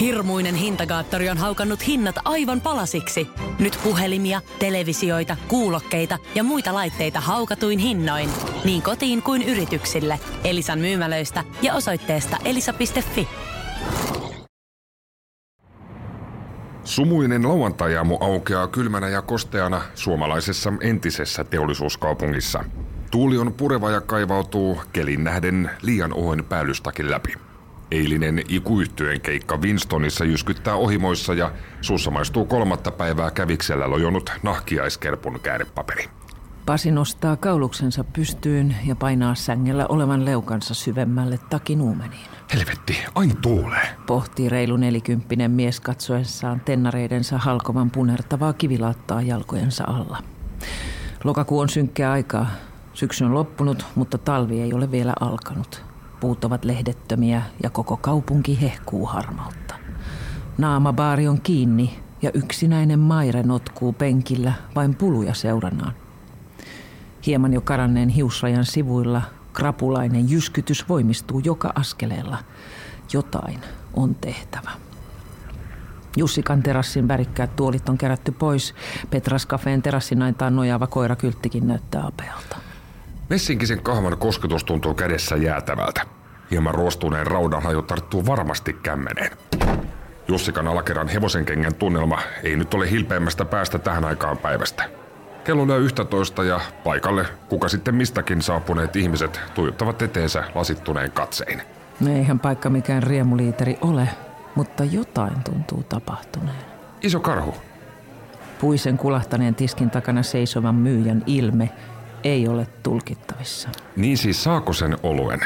Hirmuinen 0.00 0.54
hintakaattori 0.54 1.28
on 1.28 1.38
haukannut 1.38 1.86
hinnat 1.86 2.16
aivan 2.24 2.60
palasiksi. 2.60 3.28
Nyt 3.58 3.78
puhelimia, 3.84 4.40
televisioita, 4.58 5.36
kuulokkeita 5.48 6.18
ja 6.34 6.42
muita 6.44 6.74
laitteita 6.74 7.20
haukatuin 7.20 7.78
hinnoin. 7.78 8.30
Niin 8.64 8.82
kotiin 8.82 9.22
kuin 9.22 9.42
yrityksille. 9.42 10.20
Elisan 10.44 10.78
myymälöistä 10.78 11.44
ja 11.62 11.74
osoitteesta 11.74 12.36
elisa.fi. 12.44 13.28
Sumuinen 16.84 17.48
lauantajaamu 17.48 18.16
aukeaa 18.20 18.68
kylmänä 18.68 19.08
ja 19.08 19.22
kosteana 19.22 19.82
suomalaisessa 19.94 20.72
entisessä 20.80 21.44
teollisuuskaupungissa. 21.44 22.64
Tuuli 23.10 23.38
on 23.38 23.52
pureva 23.52 23.90
ja 23.90 24.00
kaivautuu 24.00 24.82
kelin 24.92 25.24
nähden 25.24 25.70
liian 25.82 26.14
ohen 26.14 26.44
päällystakin 26.44 27.10
läpi. 27.10 27.47
Eilinen 27.90 28.42
ikuyhtyön 28.48 29.20
keikka 29.20 29.56
Winstonissa 29.56 30.24
jyskyttää 30.24 30.74
ohimoissa 30.74 31.34
ja 31.34 31.52
suussa 31.80 32.10
maistuu 32.10 32.44
kolmatta 32.44 32.90
päivää 32.90 33.30
käviksellä 33.30 33.90
lojonut 33.90 34.32
nahkiaiskerpun 34.42 35.40
käärepaperi. 35.40 36.04
Pasi 36.66 36.90
nostaa 36.90 37.36
kauluksensa 37.36 38.04
pystyyn 38.04 38.76
ja 38.86 38.96
painaa 38.96 39.34
sängellä 39.34 39.86
olevan 39.88 40.24
leukansa 40.24 40.74
syvemmälle 40.74 41.38
takin 41.50 41.80
uumeniin. 41.80 42.26
Helvetti, 42.54 42.98
ain 43.14 43.36
tuulee. 43.36 43.88
Pohtii 44.06 44.48
reilu 44.48 44.76
nelikymppinen 44.76 45.50
mies 45.50 45.80
katsoessaan 45.80 46.60
tennareidensa 46.60 47.38
halkovan 47.38 47.90
punertavaa 47.90 48.52
kivilaattaa 48.52 49.22
jalkojensa 49.22 49.84
alla. 49.84 50.22
Lokakuu 51.24 51.58
on 51.58 51.68
synkkää 51.68 52.12
aikaa. 52.12 52.50
Syksy 52.94 53.24
on 53.24 53.34
loppunut, 53.34 53.86
mutta 53.94 54.18
talvi 54.18 54.60
ei 54.60 54.72
ole 54.72 54.90
vielä 54.90 55.12
alkanut. 55.20 55.87
Puut 56.20 56.44
ovat 56.44 56.64
lehdettömiä 56.64 57.42
ja 57.62 57.70
koko 57.70 57.96
kaupunki 57.96 58.60
hehkuu 58.60 59.06
harmautta. 59.06 59.74
Naamabaari 60.58 61.28
on 61.28 61.40
kiinni 61.40 61.98
ja 62.22 62.30
yksinäinen 62.34 62.98
Maire 62.98 63.42
notkuu 63.42 63.92
penkillä 63.92 64.52
vain 64.74 64.94
puluja 64.94 65.34
seurannaan. 65.34 65.92
Hieman 67.26 67.52
jo 67.52 67.60
karanneen 67.60 68.08
hiusrajan 68.08 68.64
sivuilla 68.64 69.22
krapulainen 69.52 70.30
jyskytys 70.30 70.88
voimistuu 70.88 71.40
joka 71.44 71.72
askeleella. 71.74 72.38
Jotain 73.12 73.60
on 73.94 74.14
tehtävä. 74.14 74.70
Jussikan 76.16 76.62
terassin 76.62 77.08
värikkäät 77.08 77.56
tuolit 77.56 77.88
on 77.88 77.98
kerätty 77.98 78.32
pois. 78.32 78.74
Petras 79.10 79.46
Cafeen 79.46 79.82
terassinaitaan 79.82 80.56
nojaava 80.56 80.86
koirakylttikin 80.86 81.66
näyttää 81.66 82.06
apealta. 82.06 82.67
Messinkisen 83.28 83.82
kahvan 83.82 84.18
kosketus 84.18 84.64
tuntuu 84.64 84.94
kädessä 84.94 85.36
jäätävältä. 85.36 86.02
Hieman 86.50 86.74
ruostuneen 86.74 87.26
raudan 87.26 87.62
haju 87.62 87.82
tarttuu 87.82 88.26
varmasti 88.26 88.72
kämmeneen. 88.72 89.30
Jussikan 90.28 90.68
alakerran 90.68 91.08
hevosenkengän 91.08 91.74
tunnelma 91.74 92.18
ei 92.42 92.56
nyt 92.56 92.74
ole 92.74 92.90
hilpeämmästä 92.90 93.44
päästä 93.44 93.78
tähän 93.78 94.04
aikaan 94.04 94.38
päivästä. 94.38 94.84
Kello 95.44 95.66
lyö 95.66 95.76
yhtä 95.76 96.04
toista 96.04 96.44
ja 96.44 96.60
paikalle 96.84 97.26
kuka 97.48 97.68
sitten 97.68 97.94
mistäkin 97.94 98.42
saapuneet 98.42 98.96
ihmiset 98.96 99.40
tuijottavat 99.54 100.02
eteensä 100.02 100.44
lasittuneen 100.54 101.12
katsein. 101.12 101.62
Eihän 102.08 102.40
paikka 102.40 102.70
mikään 102.70 103.02
riemuliiteri 103.02 103.78
ole, 103.80 104.08
mutta 104.54 104.84
jotain 104.84 105.44
tuntuu 105.44 105.82
tapahtuneen. 105.82 106.56
Iso 107.02 107.20
karhu. 107.20 107.54
Puisen 108.60 108.98
kulahtaneen 108.98 109.54
tiskin 109.54 109.90
takana 109.90 110.22
seisovan 110.22 110.74
myyjän 110.74 111.22
ilme 111.26 111.70
ei 112.24 112.48
ole 112.48 112.66
tulkittavissa. 112.82 113.68
Niin 113.96 114.18
siis 114.18 114.44
saako 114.44 114.72
sen 114.72 114.96
oluen? 115.02 115.40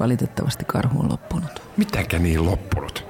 Valitettavasti 0.00 0.64
karhu 0.64 1.00
on 1.00 1.10
loppunut. 1.10 1.62
Mitenkä 1.76 2.18
niin 2.18 2.46
loppunut? 2.46 3.06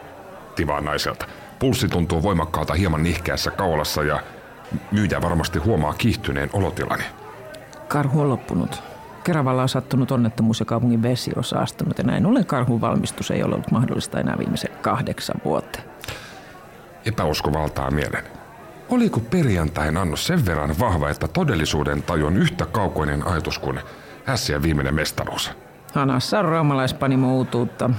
Tivaa 0.56 0.80
naiselta. 0.80 1.26
Pulssi 1.58 1.88
tuntuu 1.88 2.22
voimakkaalta 2.22 2.74
hieman 2.74 3.02
nihkeässä 3.02 3.50
kaulassa 3.50 4.02
ja 4.02 4.22
myyjä 4.90 5.22
varmasti 5.22 5.58
huomaa 5.58 5.94
kiihtyneen 5.94 6.50
olotillani. 6.52 7.04
Karhu 7.88 8.20
on 8.20 8.28
loppunut. 8.28 8.82
Keravalla 9.24 9.62
on 9.62 9.68
sattunut 9.68 10.10
onnettomuus 10.10 10.60
ja 10.60 10.66
kaupungin 10.66 11.02
vesi 11.02 11.30
on 11.36 11.44
saastunut 11.44 11.98
ja 11.98 12.04
näin 12.04 12.26
ollen 12.26 12.46
karhun 12.46 12.80
valmistus 12.80 13.30
ei 13.30 13.42
ole 13.42 13.54
ollut 13.54 13.70
mahdollista 13.70 14.20
enää 14.20 14.38
viimeisen 14.38 14.70
kahdeksan 14.82 15.40
vuoteen. 15.44 15.84
Epäusko 17.04 17.52
valtaa 17.52 17.90
mielen. 17.90 18.39
Oliko 18.90 19.20
perjantain 19.20 19.96
annos 19.96 20.26
sen 20.26 20.46
verran 20.46 20.74
vahva, 20.78 21.10
että 21.10 21.28
todellisuuden 21.28 22.02
taju 22.02 22.26
on 22.26 22.36
yhtä 22.36 22.66
kaukoinen 22.66 23.26
ajatus 23.26 23.58
kuin 23.58 23.80
Hässiä 24.24 24.62
viimeinen 24.62 24.94
mestaruus? 24.94 25.50
Hanassa 25.94 26.38
on 26.38 26.44
raumalaispanimo 26.44 27.36
uutuutta, 27.36 27.90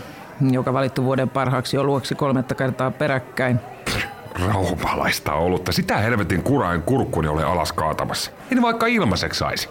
joka 0.52 0.74
valittu 0.74 1.04
vuoden 1.04 1.30
parhaaksi 1.30 1.78
olueksi 1.78 2.16
kolmetta 2.16 2.56
kertaa 2.56 2.92
peräkkäin. 2.92 3.60
Raumalaista 4.48 5.34
olutta. 5.34 5.72
Sitä 5.72 5.98
helvetin 5.98 6.44
kurain 6.44 6.82
kurkkuni 6.82 7.28
ole 7.28 7.44
alas 7.44 7.74
kaatamassa. 7.74 8.32
En 8.52 8.62
vaikka 8.62 8.86
ilmaiseksi 8.86 9.38
saisi. 9.40 9.70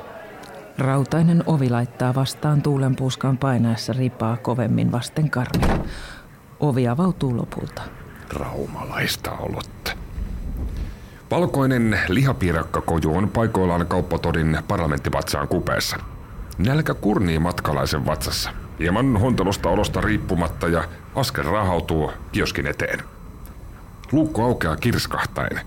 Rautainen 0.78 1.42
ovi 1.46 1.70
laittaa 1.70 2.14
vastaan 2.14 2.62
tuulenpuuskan 2.62 3.38
painaessa 3.38 3.92
ripaa 3.92 4.36
kovemmin 4.36 4.92
vasten 4.92 5.30
karmia. 5.30 5.78
Ovi 6.60 6.88
avautuu 6.88 7.36
lopulta. 7.36 7.82
Raumalaista 8.32 9.30
olutta. 9.30 9.92
Valkoinen 11.30 12.00
lihapiirakkakoju 12.08 13.16
on 13.16 13.28
paikoillaan 13.28 13.86
kauppatorin 13.86 14.58
parlamenttivatsaan 14.68 15.48
kupeessa. 15.48 15.96
Nälkä 16.58 16.94
kurnii 16.94 17.38
matkalaisen 17.38 18.06
vatsassa. 18.06 18.50
Hieman 18.78 19.16
hontelusta 19.16 19.68
olosta 19.68 20.00
riippumatta 20.00 20.68
ja 20.68 20.84
askel 21.14 21.44
rahautuu 21.44 22.12
kioskin 22.32 22.66
eteen. 22.66 23.04
Luukko 24.12 24.44
aukeaa 24.44 24.76
kirskahtain. 24.76 25.60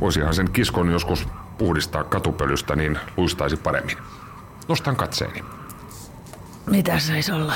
Voisihan 0.00 0.34
sen 0.34 0.50
kiskon 0.50 0.90
joskus 0.90 1.28
puhdistaa 1.58 2.04
katupölystä, 2.04 2.76
niin 2.76 2.98
luistaisi 3.16 3.56
paremmin. 3.56 3.96
Nostan 4.68 4.96
katseeni. 4.96 5.44
Mitä 6.70 6.98
saisi 6.98 7.32
olla? 7.32 7.54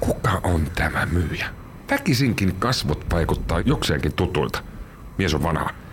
Kuka 0.00 0.40
on 0.42 0.66
tämä 0.74 1.06
myyjä? 1.06 1.46
Väkisinkin 1.90 2.56
kasvot 2.58 3.04
vaikuttaa 3.12 3.60
jokseenkin 3.60 4.12
tutuilta. 4.12 4.62
Mies 5.18 5.34
on 5.34 5.42
vanha. 5.42 5.83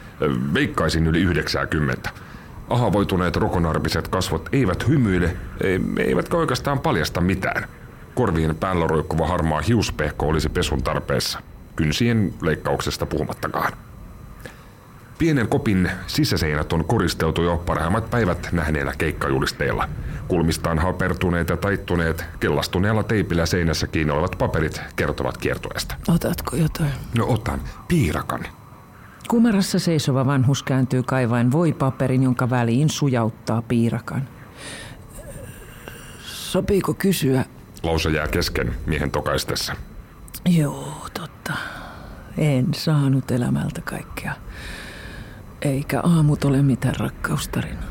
Veikkaisin 0.53 1.07
yli 1.07 1.21
90. 1.21 2.09
Ahavoituneet 2.69 3.35
rokonarpiset 3.35 4.07
kasvot 4.07 4.49
eivät 4.51 4.87
hymyile, 4.87 5.37
eivätkä 5.97 6.37
oikeastaan 6.37 6.79
paljasta 6.79 7.21
mitään. 7.21 7.67
Korvien 8.15 8.55
päällä 8.55 8.87
roikkuva 8.87 9.27
harmaa 9.27 9.61
hiuspehko 9.61 10.27
olisi 10.27 10.49
pesun 10.49 10.83
tarpeessa. 10.83 11.39
Kynsien 11.75 12.33
leikkauksesta 12.41 13.05
puhumattakaan. 13.05 13.73
Pienen 15.17 15.47
kopin 15.47 15.91
sisäseinät 16.07 16.73
on 16.73 16.85
koristeltu 16.85 17.43
jo 17.43 17.63
parhaimmat 17.65 18.09
päivät 18.09 18.49
nähneillä 18.51 18.93
keikkajulisteilla. 18.97 19.89
Kulmistaan 20.27 20.79
hapertuneet 20.79 21.49
ja 21.49 21.57
taittuneet, 21.57 22.25
kellastuneella 22.39 23.03
teipillä 23.03 23.45
seinässä 23.45 23.87
kiinni 23.87 24.13
olevat 24.13 24.35
paperit 24.37 24.81
kertovat 24.95 25.37
kiertueesta. 25.37 25.95
Otatko 26.07 26.55
jotain? 26.55 26.91
No 27.17 27.25
otan. 27.27 27.61
Piirakan. 27.87 28.45
Kumarassa 29.27 29.79
seisova 29.79 30.25
vanhus 30.25 30.63
kääntyy 30.63 31.03
kaivain 31.03 31.51
voipaperin, 31.51 32.23
jonka 32.23 32.49
väliin 32.49 32.89
sujauttaa 32.89 33.61
piirakan. 33.61 34.27
Sopiiko 36.25 36.93
kysyä? 36.93 37.45
Lause 37.83 38.09
jää 38.09 38.27
kesken 38.27 38.73
miehen 38.85 39.11
tokaistessa. 39.11 39.75
Joo, 40.45 41.07
totta. 41.13 41.53
En 42.37 42.73
saanut 42.73 43.31
elämältä 43.31 43.81
kaikkea. 43.81 44.33
Eikä 45.61 46.01
aamut 46.01 46.45
ole 46.45 46.61
mitään 46.61 46.95
rakkaustarina. 46.95 47.81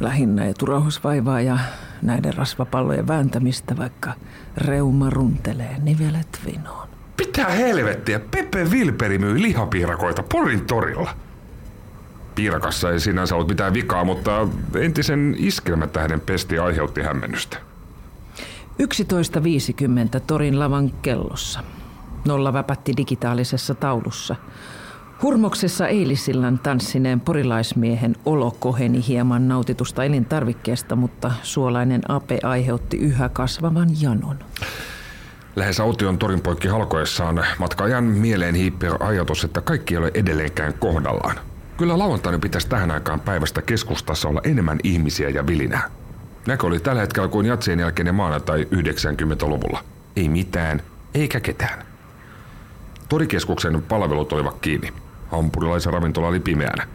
Lähinnä 0.00 0.44
eturauhasvaivaa 0.44 1.40
ja 1.40 1.58
näiden 2.02 2.34
rasvapallojen 2.34 3.08
vääntämistä, 3.08 3.76
vaikka 3.76 4.12
reuma 4.56 5.10
runtelee 5.10 5.76
nivelet 5.82 6.40
vinoon. 6.46 6.88
Mitä 7.26 7.44
helvettiä? 7.46 8.20
Pepe 8.20 8.70
Vilperi 8.70 9.18
myy 9.18 9.42
lihapiirakoita 9.42 10.22
Porin 10.22 10.66
torilla. 10.66 11.10
Piirakassa 12.34 12.90
ei 12.90 13.00
sinänsä 13.00 13.34
ollut 13.34 13.48
mitään 13.48 13.74
vikaa, 13.74 14.04
mutta 14.04 14.48
entisen 14.74 15.34
iskelmätähden 15.38 16.20
pesti 16.20 16.58
aiheutti 16.58 17.02
hämmennystä. 17.02 17.56
11.50 18.82 20.20
torin 20.26 20.58
lavan 20.58 20.90
kellossa. 21.02 21.60
Nolla 22.24 22.52
väpätti 22.52 22.92
digitaalisessa 22.96 23.74
taulussa. 23.74 24.36
Hurmoksessa 25.22 25.88
eilisillan 25.88 26.58
tanssineen 26.58 27.20
porilaismiehen 27.20 28.16
olo 28.24 28.56
koheni 28.58 29.04
hieman 29.08 29.48
nautitusta 29.48 30.04
elintarvikkeesta, 30.04 30.96
mutta 30.96 31.32
suolainen 31.42 32.10
ape 32.10 32.38
aiheutti 32.42 32.96
yhä 32.96 33.28
kasvavan 33.28 33.88
janon. 34.00 34.38
Lähes 35.56 35.80
Aution 35.80 36.18
torin 36.18 36.40
poikki 36.40 36.68
halkoessaan 36.68 37.46
matkaajan 37.58 38.04
mieleen 38.04 38.54
hiippiä 38.54 38.90
ajatus, 39.00 39.44
että 39.44 39.60
kaikki 39.60 39.94
ei 39.94 39.98
ole 39.98 40.10
edelleenkään 40.14 40.74
kohdallaan. 40.74 41.36
Kyllä 41.76 41.98
lauantaina 41.98 42.38
pitäisi 42.38 42.68
tähän 42.68 42.90
aikaan 42.90 43.20
päivästä 43.20 43.62
keskustassa 43.62 44.28
olla 44.28 44.40
enemmän 44.44 44.78
ihmisiä 44.84 45.28
ja 45.28 45.46
vilinää. 45.46 45.90
Näkö 46.46 46.66
oli 46.66 46.80
tällä 46.80 47.00
hetkellä 47.00 47.28
kuin 47.28 47.46
jatsien 47.46 47.80
jälkeinen 47.80 48.14
maanantai 48.14 48.62
90-luvulla. 48.62 49.84
Ei 50.16 50.28
mitään, 50.28 50.82
eikä 51.14 51.40
ketään. 51.40 51.86
Torikeskuksen 53.08 53.82
palvelut 53.82 54.32
olivat 54.32 54.58
kiinni. 54.60 54.92
Hampurilaisen 55.30 55.92
ravintola 55.92 56.28
oli 56.28 56.40
pimeänä. 56.40 56.86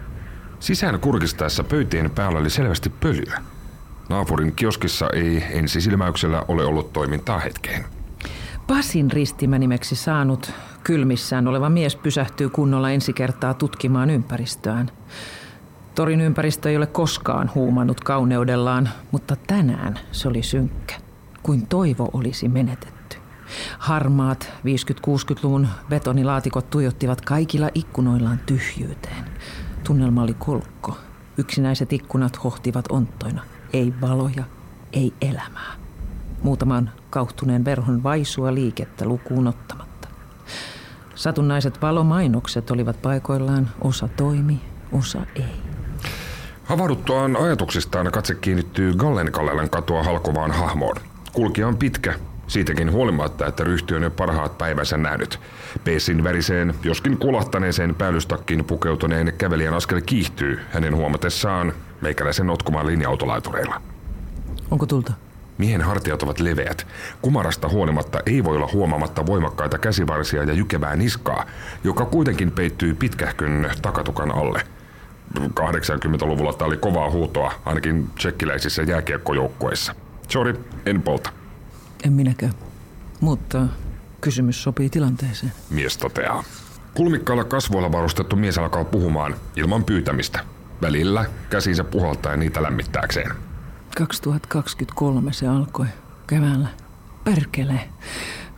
Sisään 0.59 0.99
kurkistaessa 0.99 1.63
pöytien 1.63 2.11
päällä 2.11 2.39
oli 2.39 2.49
selvästi 2.49 2.89
pölyä. 2.89 3.41
Naapurin 4.09 4.55
kioskissa 4.55 5.09
ei 5.13 5.43
ensisilmäyksellä 5.49 6.43
ole 6.47 6.65
ollut 6.65 6.93
toimintaa 6.93 7.39
hetkeen. 7.39 7.98
Pasin 8.69 9.11
ristimänimeksi 9.11 9.95
saanut 9.95 10.51
kylmissään 10.83 11.47
oleva 11.47 11.69
mies 11.69 11.95
pysähtyy 11.95 12.49
kunnolla 12.49 12.91
ensi 12.91 13.13
kertaa 13.13 13.53
tutkimaan 13.53 14.09
ympäristöään. 14.09 14.91
Torin 15.95 16.21
ympäristö 16.21 16.69
ei 16.69 16.77
ole 16.77 16.87
koskaan 16.87 17.51
huumannut 17.55 18.01
kauneudellaan, 18.01 18.89
mutta 19.11 19.35
tänään 19.47 19.99
se 20.11 20.27
oli 20.27 20.43
synkkä, 20.43 20.95
kuin 21.43 21.67
toivo 21.67 22.09
olisi 22.13 22.47
menetetty. 22.47 23.17
Harmaat 23.79 24.51
50-60-luvun 24.65 25.67
betonilaatikot 25.89 26.69
tuijottivat 26.69 27.21
kaikilla 27.21 27.69
ikkunoillaan 27.73 28.39
tyhjyyteen. 28.45 29.25
Tunnelma 29.83 30.23
oli 30.23 30.33
kolkko. 30.33 30.97
Yksinäiset 31.37 31.93
ikkunat 31.93 32.43
hohtivat 32.43 32.85
onttoina. 32.91 33.43
Ei 33.73 33.93
valoja, 34.01 34.43
ei 34.93 35.13
elämää. 35.21 35.78
Muutaman 36.43 36.91
kauhtuneen 37.09 37.65
verhon 37.65 38.03
vaisua 38.03 38.53
liikettä 38.53 39.05
lukuun 39.05 39.47
ottamatta. 39.47 40.07
Satunnaiset 41.15 41.81
valomainokset 41.81 42.71
olivat 42.71 43.01
paikoillaan, 43.01 43.69
osa 43.81 44.07
toimi, 44.07 44.61
osa 44.91 45.19
ei. 45.35 45.61
Havahduttuaan 46.63 47.35
ajatuksistaan 47.35 48.11
katse 48.11 48.35
kiinnittyy 48.35 48.93
Gallen 48.93 49.31
katua 49.69 50.03
halkovaan 50.03 50.51
hahmoon. 50.51 50.95
Kulkija 51.33 51.67
on 51.67 51.77
pitkä, 51.77 52.13
siitäkin 52.47 52.91
huolimatta, 52.91 53.45
että 53.45 53.63
ryhty 53.63 53.95
on 53.95 54.03
jo 54.03 54.11
parhaat 54.11 54.57
päivänsä 54.57 54.97
nähnyt. 54.97 55.39
Peessin 55.83 56.23
väriseen, 56.23 56.75
joskin 56.83 57.17
kulahtaneeseen 57.17 57.95
päällystakkiin 57.95 58.65
pukeutuneen 58.65 59.33
kävelijän 59.37 59.73
askel 59.73 60.01
kiihtyy 60.05 60.59
hänen 60.71 60.95
huomatessaan 60.95 61.73
meikäläisen 62.01 62.47
notkumaan 62.47 62.87
linja-autolaitureilla. 62.87 63.81
Onko 64.71 64.85
tulta? 64.85 65.13
Miehen 65.59 65.81
hartiat 65.81 66.23
ovat 66.23 66.39
leveät. 66.39 66.87
Kumarasta 67.21 67.69
huolimatta 67.69 68.19
ei 68.25 68.43
voi 68.43 68.55
olla 68.55 68.69
huomaamatta 68.73 69.25
voimakkaita 69.25 69.77
käsivarsia 69.77 70.43
ja 70.43 70.53
jykevää 70.53 70.95
niskaa, 70.95 71.45
joka 71.83 72.05
kuitenkin 72.05 72.51
peittyy 72.51 72.93
pitkähkön 72.93 73.71
takatukan 73.81 74.31
alle. 74.31 74.61
80-luvulla 75.37 76.53
tämä 76.53 76.67
oli 76.67 76.77
kovaa 76.77 77.11
huutoa, 77.11 77.53
ainakin 77.65 78.09
tsekkiläisissä 78.17 78.81
jääkiekkojoukkueissa. 78.81 79.95
Sorry, 80.27 80.65
en 80.85 81.01
polta. 81.01 81.29
En 82.03 82.13
minäkään. 82.13 82.53
Mutta 83.19 83.67
kysymys 84.21 84.63
sopii 84.63 84.89
tilanteeseen. 84.89 85.51
Mies 85.69 85.97
toteaa. 85.97 86.43
Kulmikkaalla 86.93 87.43
kasvoilla 87.43 87.91
varustettu 87.91 88.35
mies 88.35 88.57
alkaa 88.57 88.83
puhumaan 88.83 89.35
ilman 89.55 89.83
pyytämistä. 89.83 90.39
Välillä 90.81 91.25
käsinsä 91.49 91.83
puhaltaa 91.83 92.35
niitä 92.35 92.63
lämmittääkseen. 92.63 93.48
2023 93.99 95.33
se 95.33 95.47
alkoi 95.47 95.85
keväällä. 96.27 96.67
Perkele, 97.23 97.79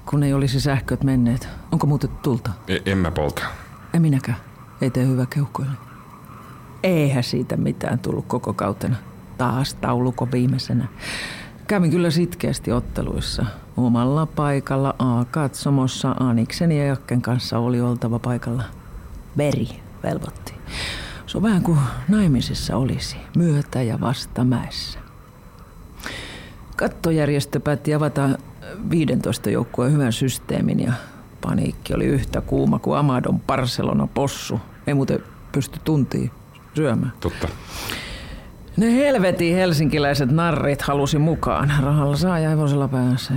kun 0.05 0.23
ei 0.23 0.33
olisi 0.33 0.59
sähköt 0.59 1.03
menneet. 1.03 1.47
Onko 1.71 1.87
muuten 1.87 2.09
tulta? 2.09 2.51
E- 2.67 2.91
en 2.91 2.97
mä 2.97 3.11
polta. 3.11 3.41
En 3.93 4.01
minäkään. 4.01 4.37
Ei 4.81 4.89
tee 4.89 5.07
hyvä 5.07 5.25
keuhkoille. 5.25 5.71
Eihän 6.83 7.23
siitä 7.23 7.57
mitään 7.57 7.99
tullut 7.99 8.25
koko 8.27 8.53
kautena. 8.53 8.95
Taas 9.37 9.73
tauluko 9.73 10.31
viimeisenä. 10.31 10.87
Kävin 11.67 11.91
kyllä 11.91 12.11
sitkeästi 12.11 12.71
otteluissa. 12.71 13.45
Omalla 13.77 14.25
paikalla 14.25 14.95
A-katsomossa 14.99 16.15
Aniksen 16.19 16.71
ja 16.71 16.85
Jakken 16.85 17.21
kanssa 17.21 17.59
oli 17.59 17.81
oltava 17.81 18.19
paikalla. 18.19 18.63
Veri 19.37 19.67
velvoitti. 20.03 20.53
Se 21.27 21.37
on 21.37 21.43
vähän 21.43 21.61
kuin 21.61 21.79
naimisissa 22.07 22.77
olisi, 22.77 23.17
myötä 23.37 23.81
ja 23.81 24.01
vasta 24.01 24.43
mäessä. 24.43 25.00
Kattojärjestö 26.81 27.59
päätti 27.59 27.93
avata 27.93 28.29
15 28.89 29.49
joukkueen 29.49 29.93
hyvän 29.93 30.13
systeemin 30.13 30.79
ja 30.79 30.93
paniikki 31.41 31.93
oli 31.93 32.05
yhtä 32.05 32.41
kuuma 32.41 32.79
kuin 32.79 32.97
Amadon 32.97 33.39
Barcelona 33.39 34.07
possu. 34.13 34.59
Ei 34.87 34.93
muuten 34.93 35.23
pysty 35.51 35.79
tuntiin 35.83 36.31
syömään. 36.75 37.13
Totta. 37.19 37.47
Ne 38.77 38.95
helvetin 38.95 39.55
helsinkiläiset 39.55 40.31
narrit 40.31 40.81
halusi 40.81 41.17
mukaan. 41.17 41.73
Rahalla 41.81 42.15
saa 42.15 42.39
ja 42.39 42.49
hevosella 42.49 42.87
pääsee. 42.87 43.35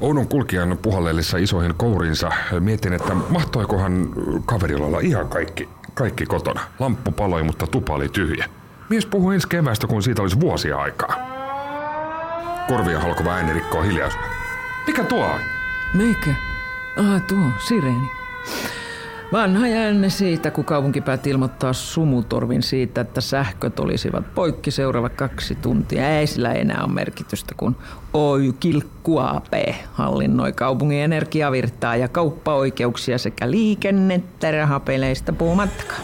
Oudon 0.00 0.28
kulkijan 0.28 0.78
puhallellissa 0.82 1.38
isoihin 1.38 1.74
kourinsa 1.74 2.30
mietin, 2.60 2.92
että 2.92 3.14
mahtoikohan 3.14 4.08
kaverilla 4.46 4.86
olla 4.86 5.00
ihan 5.00 5.28
kaikki, 5.28 5.68
kaikki 5.94 6.26
kotona. 6.26 6.60
Lamppu 6.78 7.12
paloi, 7.12 7.42
mutta 7.42 7.66
tupa 7.66 7.94
oli 7.94 8.08
tyhjä. 8.08 8.44
Mies 8.88 9.06
puhui 9.06 9.34
ensi 9.34 9.48
keväästä, 9.48 9.86
kun 9.86 10.02
siitä 10.02 10.22
olisi 10.22 10.40
vuosia 10.40 10.78
aikaa. 10.78 11.31
Korvia 12.68 13.00
halkova 13.00 13.34
ääni 13.34 13.52
rikkoo 13.52 13.82
hiljaisuuden. 13.82 14.30
Mikä 14.86 15.04
tuo 15.04 15.24
on? 15.24 15.40
Mikä? 15.94 16.34
Ah, 16.96 17.22
tuo, 17.22 17.46
sireeni. 17.66 18.10
Vanha 19.32 19.66
jänne 19.66 20.10
siitä, 20.10 20.50
kun 20.50 20.64
kaupunki 20.64 21.00
päätti 21.00 21.30
ilmoittaa 21.30 21.72
sumutorvin 21.72 22.62
siitä, 22.62 23.00
että 23.00 23.20
sähköt 23.20 23.80
olisivat 23.80 24.34
poikki 24.34 24.70
seuraavat 24.70 25.12
kaksi 25.12 25.54
tuntia. 25.54 26.18
Ei 26.18 26.26
sillä 26.26 26.52
enää 26.52 26.84
ole 26.84 26.92
merkitystä, 26.92 27.54
kun 27.56 27.76
Oy 28.12 28.52
Kilkku 28.52 29.18
AP 29.18 29.52
hallinnoi 29.92 30.52
kaupungin 30.52 31.00
energiavirtaa 31.00 31.96
ja 31.96 32.08
kauppaoikeuksia 32.08 33.18
sekä 33.18 33.50
liikennettä 33.50 34.50
rahapeleistä 34.50 35.32
puhumattakaan. 35.32 36.02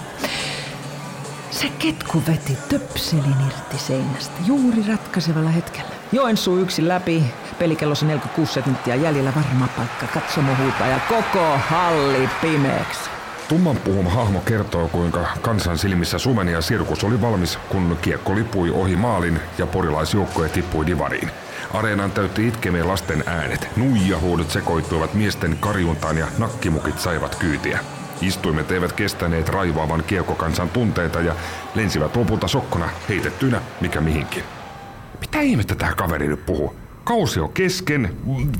Se 1.50 1.68
ketku 1.78 2.22
veti 2.28 2.58
töpselin 2.68 3.36
irti 3.46 3.78
seinästä 3.78 4.34
juuri 4.46 4.84
ratkaisevalla 4.88 5.50
hetkellä. 5.50 5.97
Joensuu 6.12 6.58
yksin 6.58 6.88
läpi, 6.88 7.22
pelikellossa 7.58 8.06
46 8.06 8.52
sekuntia 8.52 8.94
jäljellä 8.94 9.32
varma 9.34 9.68
paikka, 9.76 10.06
katsomo 10.06 10.52
ja 10.90 11.00
koko 11.08 11.58
halli 11.68 12.28
pimeäksi. 12.42 13.10
Tumman 13.48 13.76
puhuma 13.76 14.10
hahmo 14.10 14.40
kertoo, 14.40 14.88
kuinka 14.88 15.26
kansan 15.40 15.78
silmissä 15.78 16.18
sumeni 16.18 16.52
ja 16.52 16.60
sirkus 16.60 17.04
oli 17.04 17.20
valmis, 17.20 17.58
kun 17.68 17.98
kiekko 18.02 18.34
lipui 18.34 18.70
ohi 18.70 18.96
maalin 18.96 19.40
ja 19.58 19.66
porilaisjoukkoja 19.66 20.48
tippui 20.48 20.86
divariin. 20.86 21.30
Areenan 21.74 22.10
täytti 22.10 22.48
itkemien 22.48 22.88
lasten 22.88 23.24
äänet. 23.26 23.68
Nuijahuudot 23.76 24.50
sekoittuivat 24.50 25.14
miesten 25.14 25.56
karjuntaan 25.60 26.18
ja 26.18 26.26
nakkimukit 26.38 26.98
saivat 26.98 27.34
kyytiä. 27.34 27.78
Istuimet 28.20 28.70
eivät 28.70 28.92
kestäneet 28.92 29.48
raivaavan 29.48 30.04
kiekkokansan 30.06 30.68
tunteita 30.68 31.20
ja 31.20 31.34
lensivät 31.74 32.16
lopulta 32.16 32.48
sokkona 32.48 32.88
heitettyinä 33.08 33.60
mikä 33.80 34.00
mihinkin. 34.00 34.44
Mitä 35.20 35.40
ihmettä 35.40 35.74
tämä 35.74 35.94
kaveri 35.94 36.28
nyt 36.28 36.46
puhuu? 36.46 36.74
Kausi 37.04 37.40
on 37.40 37.52
kesken, 37.52 38.10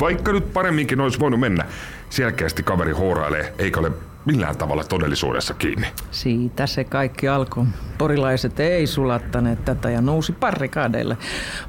vaikka 0.01 0.33
nyt 0.33 0.53
paremminkin 0.53 1.01
olisi 1.01 1.21
voinut 1.21 1.41
mennä. 1.41 1.65
Selkeästi 2.11 2.63
kaveri 2.63 2.93
hoorailee, 2.93 3.53
eikä 3.59 3.81
ole 3.81 3.93
millään 4.25 4.57
tavalla 4.57 4.85
todellisuudessa 4.85 5.55
kiinni. 5.55 5.87
Siitä 6.11 6.67
se 6.67 6.85
kaikki 6.85 7.29
alkoi. 7.29 7.65
Porilaiset 7.99 8.61
ei 8.61 8.87
sulattaneet 8.87 9.65
tätä 9.65 9.91
ja 9.91 10.01
nousi 10.01 10.33
parrikaadeille. 10.33 11.17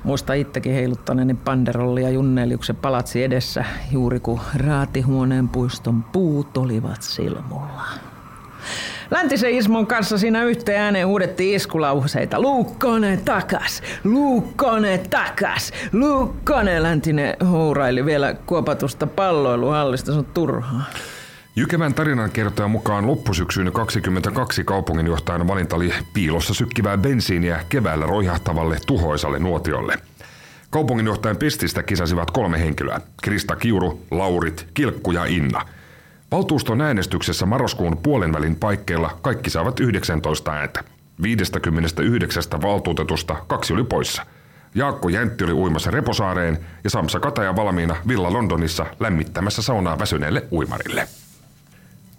Muista 0.04 0.34
itsekin 0.34 0.74
heiluttaneeni 0.74 1.34
panderolli 1.34 2.02
ja 2.04 2.10
Junneliuksen 2.10 2.76
palatsi 2.76 3.24
edessä, 3.24 3.66
juuri 3.92 4.20
kun 4.20 4.40
raatihuoneen 4.56 5.50
puiston 5.50 6.04
puut 6.04 6.58
olivat 6.58 7.02
silmulla. 7.02 8.09
Läntisen 9.12 9.54
Ismon 9.54 9.88
kanssa 9.88 10.18
siinä 10.18 10.44
yhteen 10.44 10.82
ääneen 10.82 11.08
huudettiin 11.08 11.56
iskulauseita. 11.56 12.42
Luukkone 12.42 13.18
takas, 13.26 13.84
luukkone 14.04 14.98
takas, 14.98 15.72
luukkone. 15.94 16.84
Läntinen 16.84 17.36
houraili 17.52 18.06
vielä 18.06 18.34
kuopatusta 18.34 19.08
palloiluhallista, 19.08 20.12
se 20.12 20.18
on 20.18 20.26
turhaa. 20.26 20.84
Jykevän 21.56 21.94
tarinan 21.94 22.32
kertoja 22.32 22.68
mukaan 22.68 23.08
loppusyksyn 23.08 23.72
22 23.72 24.64
kaupunginjohtajan 24.64 25.48
valinta 25.48 25.76
oli 25.76 25.94
piilossa 26.14 26.54
sykkivää 26.54 26.98
bensiiniä 26.98 27.60
keväällä 27.70 28.06
roihahtavalle 28.06 28.78
tuhoisalle 28.88 29.40
nuotiolle. 29.40 29.98
Kaupunginjohtajan 30.70 31.38
pestistä 31.38 31.84
kisasivat 31.84 32.32
kolme 32.32 32.60
henkilöä. 32.60 33.02
Krista 33.24 33.56
Kiuru, 33.56 34.02
Laurit, 34.12 34.68
Kilkku 34.74 35.12
ja 35.12 35.26
Inna. 35.26 35.66
Valtuuston 36.32 36.82
äänestyksessä 36.82 37.46
marraskuun 37.46 37.98
puolenvälin 37.98 38.56
paikkeilla 38.56 39.18
kaikki 39.22 39.50
saavat 39.50 39.80
19 39.80 40.52
ääntä. 40.52 40.84
59 41.22 42.44
valtuutetusta 42.62 43.36
kaksi 43.48 43.74
oli 43.74 43.84
poissa. 43.84 44.26
Jaakko 44.76 45.10
Jäntti 45.10 45.44
oli 45.44 45.54
uimassa 45.54 45.92
Reposaareen 45.92 46.58
ja 46.84 46.90
Samsa 46.90 47.20
Kataja 47.20 47.56
valmiina 47.56 47.96
Villa 48.08 48.34
Londonissa 48.34 48.86
lämmittämässä 49.00 49.62
saunaa 49.62 50.00
väsyneelle 50.00 50.44
uimarille. 50.52 51.08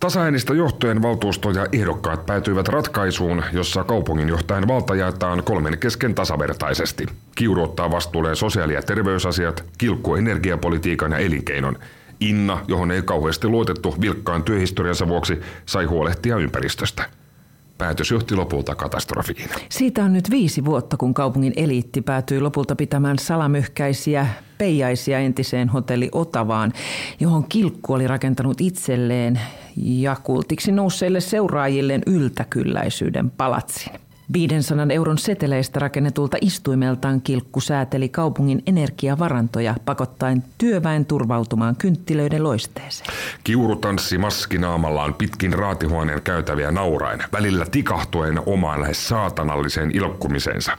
Tasaäänistä 0.00 0.54
johtuen 0.54 1.02
valtuusto 1.02 1.50
ja 1.50 1.66
ehdokkaat 1.72 2.26
päätyivät 2.26 2.68
ratkaisuun, 2.68 3.42
jossa 3.52 3.84
kaupunginjohtajan 3.84 4.68
valta 4.68 4.94
jaetaan 4.94 5.44
kolmen 5.44 5.78
kesken 5.78 6.14
tasavertaisesti. 6.14 7.06
Kiuru 7.34 7.64
ottaa 7.64 7.90
vastuulleen 7.90 8.36
sosiaali- 8.36 8.74
ja 8.74 8.82
terveysasiat, 8.82 9.64
kilkku 9.78 10.14
energiapolitiikan 10.14 11.12
ja 11.12 11.18
elinkeinon. 11.18 11.78
Inna, 12.20 12.64
johon 12.68 12.90
ei 12.90 13.02
kauheasti 13.02 13.48
luotettu 13.48 13.94
vilkkaan 14.00 14.42
työhistoriansa 14.42 15.08
vuoksi, 15.08 15.40
sai 15.66 15.84
huolehtia 15.84 16.36
ympäristöstä. 16.36 17.04
Päätös 17.78 18.10
johti 18.10 18.34
lopulta 18.34 18.74
katastrofiin. 18.74 19.50
Siitä 19.68 20.04
on 20.04 20.12
nyt 20.12 20.30
viisi 20.30 20.64
vuotta, 20.64 20.96
kun 20.96 21.14
kaupungin 21.14 21.52
eliitti 21.56 22.02
päätyi 22.02 22.40
lopulta 22.40 22.76
pitämään 22.76 23.18
salamyhkäisiä 23.18 24.26
peijaisia 24.58 25.18
entiseen 25.18 25.68
hotelli 25.68 26.08
Otavaan, 26.12 26.72
johon 27.20 27.44
Kilkku 27.48 27.92
oli 27.92 28.06
rakentanut 28.06 28.60
itselleen 28.60 29.40
ja 29.76 30.16
kultiksi 30.22 30.72
nousseille 30.72 31.20
seuraajilleen 31.20 32.02
yltäkylläisyyden 32.06 33.30
palatsin. 33.30 33.92
500 34.32 34.86
euron 34.90 35.18
seteleistä 35.18 35.80
rakennetulta 35.80 36.36
istuimeltaan 36.40 37.20
kilkku 37.20 37.60
sääteli 37.60 38.08
kaupungin 38.08 38.62
energiavarantoja 38.66 39.74
pakottaen 39.84 40.44
työväen 40.58 41.04
turvautumaan 41.04 41.76
kynttilöiden 41.76 42.42
loisteeseen. 42.42 43.10
Kiuru 43.44 43.76
tanssi 43.76 44.18
maskinaamallaan 44.18 45.14
pitkin 45.14 45.52
raatihuoneen 45.52 46.22
käytäviä 46.22 46.70
nauraen, 46.70 47.24
välillä 47.32 47.66
tikahtuen 47.70 48.42
omaan 48.46 48.80
lähes 48.80 49.08
saatanalliseen 49.08 49.90
ilkkumisensa. 49.90 50.78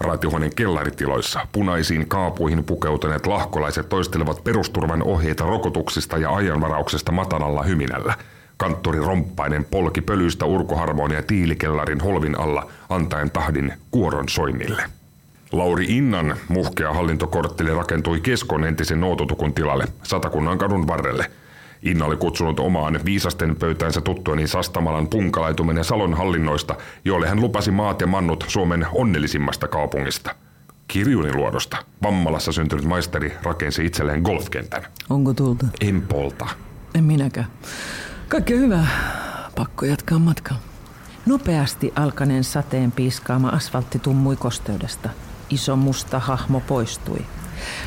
Raatihuoneen 0.00 0.54
kellaritiloissa 0.54 1.46
punaisiin 1.52 2.08
kaapuihin 2.08 2.64
pukeutuneet 2.64 3.26
lahkolaiset 3.26 3.88
toistelevat 3.88 4.44
perusturvan 4.44 5.02
ohjeita 5.02 5.44
rokotuksista 5.44 6.18
ja 6.18 6.34
ajanvarauksesta 6.34 7.12
matanalla 7.12 7.62
hyminällä– 7.62 8.14
Kanttori 8.58 8.98
romppainen 8.98 9.64
polki 9.64 10.00
pölyistä 10.00 10.44
urkoharmonia 10.44 11.22
tiilikellarin 11.22 12.00
holvin 12.00 12.40
alla 12.40 12.70
antaen 12.88 13.30
tahdin 13.30 13.72
kuoron 13.90 14.28
soinnille. 14.28 14.82
Lauri 15.52 15.84
Innan 15.88 16.36
muhkea 16.48 16.94
hallintokortteli 16.94 17.74
rakentui 17.74 18.20
Keskon 18.20 18.64
entisen 18.64 19.00
noototukun 19.00 19.54
tilalle, 19.54 19.84
Satakunnan 20.02 20.58
kadun 20.58 20.86
varrelle. 20.86 21.30
Inna 21.82 22.04
oli 22.04 22.16
kutsunut 22.16 22.60
omaan 22.60 23.00
viisasten 23.04 23.56
pöytäänsä 23.56 24.00
tuttuani 24.00 24.46
Sastamalan 24.46 25.08
punkalaituminen 25.08 25.84
Salon 25.84 26.14
hallinnoista, 26.14 26.74
joille 27.04 27.28
hän 27.28 27.40
lupasi 27.40 27.70
maat 27.70 28.00
ja 28.00 28.06
mannut 28.06 28.44
Suomen 28.48 28.86
onnellisimmasta 28.92 29.68
kaupungista. 29.68 30.34
Kirjuniluodosta 30.88 31.76
Vammalassa 32.02 32.52
syntynyt 32.52 32.84
maisteri 32.84 33.32
rakensi 33.42 33.86
itselleen 33.86 34.22
golfkentän. 34.22 34.86
Onko 35.10 35.34
tulta? 35.34 35.66
En 35.80 36.02
polta. 36.02 36.46
En 36.94 37.04
minäkään. 37.04 37.46
Kaikki 38.28 38.58
hyvä. 38.58 38.86
Pakko 39.54 39.86
jatkaa 39.86 40.18
matkaa. 40.18 40.58
Nopeasti 41.26 41.92
alkaneen 41.96 42.44
sateen 42.44 42.92
piiskaama 42.92 43.48
asfaltti 43.48 43.98
tummui 43.98 44.36
kosteudesta. 44.36 45.08
Iso 45.50 45.76
musta 45.76 46.18
hahmo 46.18 46.60
poistui. 46.60 47.26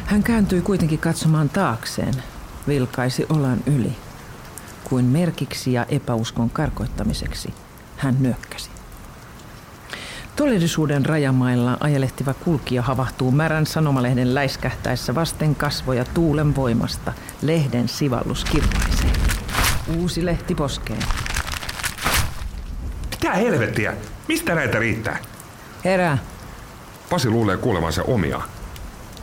Hän 0.05 0.23
kääntyi 0.23 0.61
kuitenkin 0.61 0.99
katsomaan 0.99 1.49
taakseen. 1.49 2.13
Vilkaisi 2.67 3.25
olan 3.29 3.57
yli. 3.65 3.95
Kuin 4.83 5.05
merkiksi 5.05 5.73
ja 5.73 5.85
epäuskon 5.89 6.49
karkoittamiseksi. 6.49 7.53
Hän 7.97 8.15
nyökkäsi. 8.19 8.69
Todellisuuden 10.35 11.05
rajamailla 11.05 11.77
ajelehtiva 11.79 12.33
kulkija 12.33 12.81
havahtuu 12.81 13.31
märän 13.31 13.65
sanomalehden 13.65 14.35
läiskähtäessä 14.35 15.15
vasten 15.15 15.55
kasvoja 15.55 16.05
tuulen 16.05 16.55
voimasta. 16.55 17.13
Lehden 17.41 17.89
sivallus 17.89 18.45
kirpaisee. 18.45 19.30
Uusi 19.97 20.25
lehti 20.25 20.55
poskeen. 20.55 20.99
Mitä 23.11 23.31
helvettiä? 23.33 23.93
Mistä 24.27 24.55
näitä 24.55 24.79
riittää? 24.79 25.17
Herää. 25.85 26.17
Pasi 27.09 27.29
luulee 27.29 27.57
kuulevansa 27.57 28.03
omia. 28.03 28.41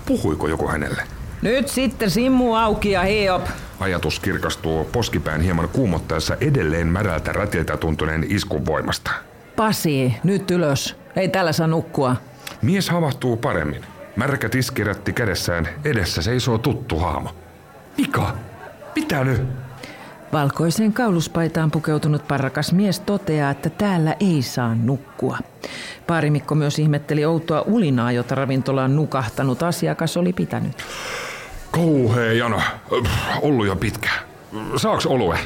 Puhuiko 0.06 0.48
joku 0.48 0.68
hänelle? 0.68 1.02
Nyt 1.42 1.68
sitten 1.68 2.10
simmu 2.10 2.54
auki 2.54 2.90
ja 2.90 3.02
hiop. 3.02 3.46
Ajatus 3.80 4.20
kirkastuu 4.20 4.84
poskipään 4.84 5.40
hieman 5.40 5.68
kuumottaessa 5.68 6.37
edelleen 6.40 6.87
märältä 6.87 7.32
rätiltä 7.32 7.76
tuntuneen 7.76 8.26
iskun 8.28 8.66
voimasta. 8.66 9.10
Pasi, 9.56 10.14
nyt 10.25 10.50
ylös. 10.50 10.96
Ei 11.16 11.28
tällä 11.28 11.52
saa 11.52 11.66
nukkua. 11.66 12.16
Mies 12.62 12.90
havahtuu 12.90 13.37
paremmin. 13.37 13.84
Märkä 14.16 14.48
tiskirätti 14.48 15.12
kädessään 15.12 15.68
edessä 15.84 16.22
seisoo 16.22 16.58
tuttu 16.58 16.98
haamo. 16.98 17.34
Mika, 17.98 18.34
mitä 18.96 19.25
nyt? 19.25 19.42
Valkoiseen 20.32 20.92
kauluspaitaan 20.92 21.70
pukeutunut 21.70 22.28
parrakas 22.28 22.73
mies 22.73 23.00
toteaa, 23.00 23.50
että 23.50 23.70
täällä 23.70 24.16
ei 24.20 24.42
saa 24.42 24.75
nukkua. 24.75 25.38
Paarimikko 26.06 26.54
myös 26.54 26.78
ihmetteli 26.78 27.25
outoa 27.25 27.62
ulinaa, 27.66 28.12
jota 28.12 28.35
ravintolaan 28.35 28.97
nukahtanut 28.97 29.62
asiakas 29.62 30.16
oli 30.16 30.32
pitänyt. 30.32 30.76
Kauhea 31.70 32.32
jano. 32.32 32.61
Ollut 33.42 33.66
jo 33.66 33.76
pitkä. 33.76 34.11
Saaks 34.76 35.06
olue? 35.06 35.38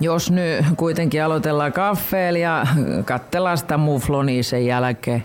Jos 0.00 0.30
nyt 0.30 0.64
kuitenkin 0.76 1.24
aloitellaan 1.24 1.72
kaffeella 1.72 2.38
ja 2.38 2.66
katsellaan 3.04 3.58
sitä 3.58 3.76
muflonia 3.76 4.42
sen 4.42 4.66
jälkeen. 4.66 5.24